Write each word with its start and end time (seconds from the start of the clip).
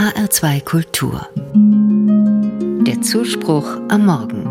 HR2 0.00 0.64
Kultur. 0.64 1.28
Der 2.86 3.02
Zuspruch 3.02 3.66
am 3.90 4.06
Morgen. 4.06 4.46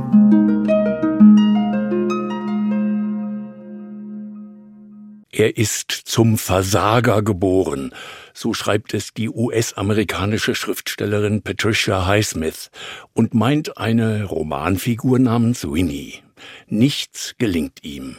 Er 5.32 5.57
ist 5.57 5.89
zum 5.89 6.38
Versager 6.38 7.23
geboren, 7.23 7.96
so 8.32 8.54
schreibt 8.54 8.93
es 8.93 9.16
die 9.16 9.27
US-amerikanische 9.27 10.54
Schriftstellerin 10.54 11.41
Patricia 11.41 12.05
Highsmith 12.05 12.70
und 13.13 13.34
meint 13.34 13.79
eine 13.79 14.25
Romanfigur 14.25 15.18
namens 15.18 15.63
Winnie. 15.63 16.21
Nichts 16.68 17.34
gelingt 17.39 17.84
ihm. 17.84 18.18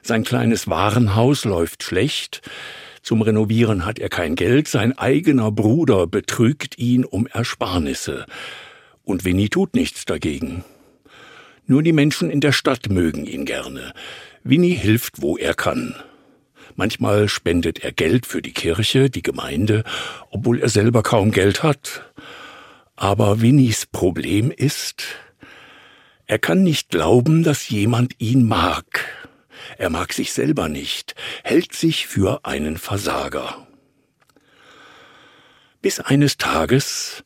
Sein 0.00 0.22
kleines 0.22 0.68
Warenhaus 0.68 1.44
läuft 1.44 1.82
schlecht, 1.82 2.40
zum 3.02 3.22
Renovieren 3.22 3.86
hat 3.86 3.98
er 3.98 4.08
kein 4.08 4.34
Geld, 4.34 4.68
sein 4.68 4.96
eigener 4.96 5.50
Bruder 5.50 6.06
betrügt 6.06 6.78
ihn 6.78 7.04
um 7.04 7.26
Ersparnisse. 7.26 8.26
Und 9.04 9.24
Winnie 9.24 9.48
tut 9.48 9.74
nichts 9.74 10.04
dagegen. 10.04 10.64
Nur 11.66 11.82
die 11.82 11.92
Menschen 11.92 12.30
in 12.30 12.40
der 12.40 12.52
Stadt 12.52 12.90
mögen 12.90 13.26
ihn 13.26 13.44
gerne. 13.44 13.92
Winnie 14.44 14.74
hilft, 14.74 15.22
wo 15.22 15.36
er 15.36 15.54
kann. 15.54 15.94
Manchmal 16.76 17.28
spendet 17.28 17.82
er 17.84 17.92
Geld 17.92 18.26
für 18.26 18.42
die 18.42 18.52
Kirche, 18.52 19.10
die 19.10 19.22
Gemeinde, 19.22 19.84
obwohl 20.30 20.60
er 20.60 20.68
selber 20.68 21.02
kaum 21.02 21.30
Geld 21.30 21.62
hat. 21.62 22.12
Aber 22.96 23.40
Winnies 23.40 23.86
Problem 23.86 24.50
ist, 24.50 25.04
er 26.26 26.38
kann 26.38 26.62
nicht 26.62 26.90
glauben, 26.90 27.42
dass 27.42 27.68
jemand 27.70 28.14
ihn 28.18 28.46
mag. 28.46 29.04
Er 29.78 29.90
mag 29.90 30.12
sich 30.12 30.32
selber 30.32 30.68
nicht, 30.68 31.14
hält 31.44 31.74
sich 31.74 32.06
für 32.06 32.44
einen 32.44 32.76
Versager. 32.78 33.66
Bis 35.82 36.00
eines 36.00 36.36
Tages 36.36 37.24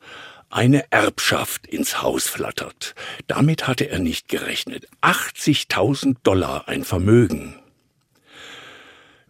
eine 0.49 0.85
Erbschaft 0.93 1.67
ins 1.67 2.01
Haus 2.03 2.29
flattert. 2.29 2.95
Damit 3.27 3.67
hatte 3.67 3.91
er 3.91 3.99
nicht 3.99 4.29
gerechnet. 4.29 4.87
80.000 5.03 6.19
Dollar 6.23 6.69
ein 6.69 6.85
Vermögen. 6.85 7.59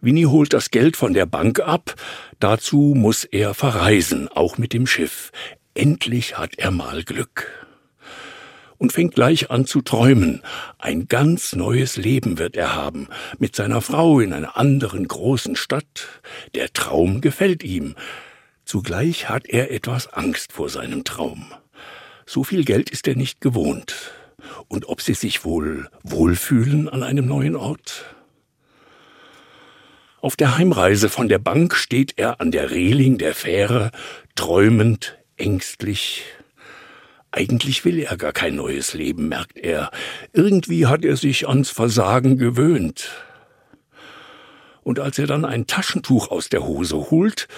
Winnie 0.01 0.27
holt 0.27 0.53
das 0.53 0.69
Geld 0.69 0.95
von 0.95 1.15
der 1.15 1.25
Bank 1.25 1.59
ab. 1.59 1.95
Dazu 2.39 2.93
muss 2.95 3.23
er 3.23 3.55
verreisen, 3.55 4.27
auch 4.27 4.59
mit 4.59 4.71
dem 4.71 4.85
Schiff. 4.85 5.31
Endlich 5.73 6.37
hat 6.37 6.59
er 6.59 6.69
mal 6.69 7.03
Glück 7.03 7.64
und 8.77 8.91
fängt 8.91 9.15
gleich 9.15 9.51
an 9.51 9.65
zu 9.65 9.81
träumen. 9.81 10.41
Ein 10.77 11.07
ganz 11.07 11.55
neues 11.55 11.97
Leben 11.97 12.37
wird 12.37 12.55
er 12.55 12.75
haben, 12.75 13.07
mit 13.39 13.55
seiner 13.55 13.81
Frau 13.81 14.19
in 14.19 14.33
einer 14.33 14.57
anderen 14.57 15.07
großen 15.07 15.55
Stadt. 15.55 16.07
Der 16.53 16.71
Traum 16.73 17.21
gefällt 17.21 17.63
ihm. 17.63 17.95
Zugleich 18.65 19.29
hat 19.29 19.47
er 19.47 19.71
etwas 19.71 20.11
Angst 20.13 20.51
vor 20.51 20.69
seinem 20.69 21.03
Traum. 21.03 21.45
So 22.25 22.43
viel 22.43 22.65
Geld 22.65 22.89
ist 22.89 23.07
er 23.07 23.15
nicht 23.15 23.41
gewohnt. 23.41 24.11
Und 24.67 24.89
ob 24.89 25.01
sie 25.01 25.13
sich 25.13 25.45
wohl 25.45 25.89
wohlfühlen 26.03 26.89
an 26.89 27.03
einem 27.03 27.27
neuen 27.27 27.55
Ort? 27.55 28.05
Auf 30.21 30.35
der 30.35 30.57
Heimreise 30.57 31.09
von 31.09 31.27
der 31.27 31.37
Bank 31.37 31.75
steht 31.75 32.13
er 32.17 32.41
an 32.41 32.49
der 32.49 32.71
Reling 32.71 33.19
der 33.19 33.35
Fähre, 33.35 33.91
träumend, 34.33 35.19
ängstlich, 35.37 36.23
eigentlich 37.35 37.83
will 37.83 37.99
er 37.99 38.15
gar 38.15 38.31
kein 38.31 38.55
neues 38.55 38.93
Leben, 38.93 39.27
merkt 39.27 39.57
er. 39.57 39.91
Irgendwie 40.31 40.87
hat 40.87 41.03
er 41.03 41.17
sich 41.17 41.49
ans 41.49 41.69
Versagen 41.69 42.37
gewöhnt. 42.37 43.11
Und 44.83 44.99
als 44.99 45.19
er 45.19 45.27
dann 45.27 45.43
ein 45.43 45.67
Taschentuch 45.67 46.31
aus 46.31 46.47
der 46.47 46.65
Hose 46.65 46.95
holt, 47.11 47.49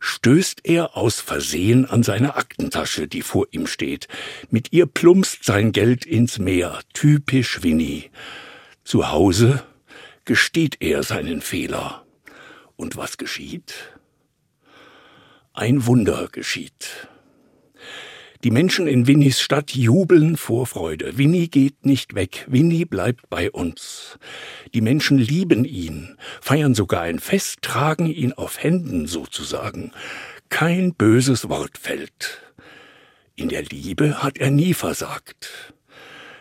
stößt 0.00 0.60
er 0.64 0.96
aus 0.96 1.20
Versehen 1.20 1.84
an 1.84 2.02
seine 2.02 2.36
Aktentasche, 2.36 3.06
die 3.06 3.20
vor 3.20 3.46
ihm 3.50 3.66
steht. 3.66 4.08
Mit 4.48 4.72
ihr 4.72 4.86
plumpst 4.86 5.44
sein 5.44 5.72
Geld 5.72 6.06
ins 6.06 6.38
Meer, 6.38 6.80
typisch 6.94 7.62
Winnie. 7.62 8.10
Zu 8.82 9.10
Hause 9.10 9.62
gesteht 10.24 10.78
er 10.80 11.02
seinen 11.02 11.42
Fehler. 11.42 12.06
Und 12.76 12.96
was 12.96 13.18
geschieht? 13.18 13.74
Ein 15.52 15.84
Wunder 15.84 16.28
geschieht. 16.32 17.08
Die 18.44 18.52
Menschen 18.52 18.86
in 18.86 19.08
Winnies 19.08 19.40
Stadt 19.40 19.74
jubeln 19.74 20.36
vor 20.36 20.68
Freude. 20.68 21.18
Winnie 21.18 21.48
geht 21.48 21.84
nicht 21.84 22.14
weg. 22.14 22.46
Winnie 22.46 22.84
bleibt 22.84 23.28
bei 23.28 23.50
uns. 23.50 24.16
Die 24.74 24.80
Menschen 24.80 25.18
lieben 25.18 25.64
ihn, 25.64 26.16
feiern 26.40 26.72
sogar 26.72 27.02
ein 27.02 27.18
Fest, 27.18 27.62
tragen 27.62 28.06
ihn 28.06 28.32
auf 28.32 28.62
Händen 28.62 29.08
sozusagen. 29.08 29.90
Kein 30.50 30.94
böses 30.94 31.48
Wort 31.48 31.78
fällt. 31.78 32.40
In 33.34 33.48
der 33.48 33.64
Liebe 33.64 34.22
hat 34.22 34.38
er 34.38 34.52
nie 34.52 34.72
versagt. 34.72 35.74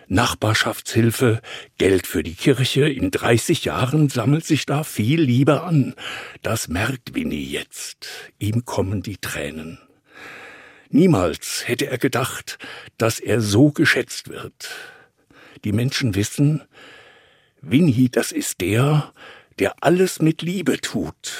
Nachbarschaftshilfe, 0.07 1.41
Geld 1.79 2.05
für 2.05 2.21
die 2.21 2.35
Kirche, 2.35 2.87
in 2.87 3.09
30 3.09 3.65
Jahren 3.65 4.07
sammelt 4.09 4.45
sich 4.45 4.67
da 4.67 4.83
viel 4.83 5.19
Liebe 5.19 5.61
an. 5.63 5.95
Das 6.43 6.67
merkt 6.67 7.15
Winnie 7.15 7.43
jetzt. 7.43 8.07
Ihm 8.37 8.65
kommen 8.65 9.01
die 9.01 9.17
Tränen. 9.17 9.79
Niemals 10.89 11.67
hätte 11.67 11.87
er 11.87 11.97
gedacht, 11.97 12.57
dass 12.97 13.19
er 13.19 13.41
so 13.41 13.71
geschätzt 13.71 14.29
wird. 14.29 14.69
Die 15.63 15.71
Menschen 15.71 16.15
wissen, 16.15 16.63
Winnie, 17.61 18.09
das 18.09 18.31
ist 18.31 18.61
der, 18.61 19.11
der 19.59 19.83
alles 19.83 20.21
mit 20.21 20.41
Liebe 20.41 20.79
tut. 20.79 21.33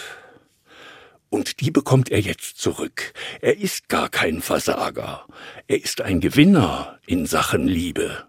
Und 1.30 1.59
die 1.59 1.72
bekommt 1.72 2.09
er 2.09 2.19
jetzt 2.19 2.58
zurück. 2.58 3.13
Er 3.41 3.58
ist 3.58 3.90
gar 3.90 4.09
kein 4.09 4.41
Versager. 4.41 5.25
Er 5.68 5.81
ist 5.84 6.02
ein 6.02 6.22
Gewinner 6.22 7.00
in 7.06 7.25
Sachen 7.25 7.68
Liebe. 7.68 8.28